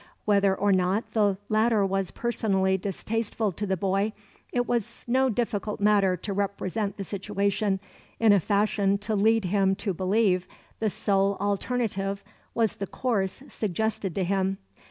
Whether 0.25 0.55
or 0.55 0.71
not 0.71 1.11
the 1.11 1.37
latter 1.47 1.85
was 1.85 2.09
personally 2.09 2.75
distasteful 2.75 3.51
to 3.51 3.67
the 3.67 3.77
boy, 3.77 4.13
it 4.51 4.65
was 4.67 5.05
no 5.07 5.29
difficult 5.29 5.79
matter 5.79 6.17
to 6.17 6.33
represent 6.33 6.97
the 6.97 7.03
situation 7.03 7.79
in 8.19 8.33
a 8.33 8.39
fashion 8.39 8.97
to 8.97 9.13
lead 9.15 9.45
him 9.45 9.75
to 9.75 9.93
believe 9.93 10.47
the 10.79 10.89
sole 10.89 11.37
alternative 11.39 12.23
was 12.55 12.77
the 12.77 12.87
course 12.87 13.43
suggested 13.47 14.15
to 14.15 14.23
him. 14.23 14.57